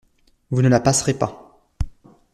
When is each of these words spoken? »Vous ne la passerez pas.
»Vous 0.49 0.63
ne 0.63 0.67
la 0.67 0.79
passerez 0.79 1.13
pas. 1.13 1.61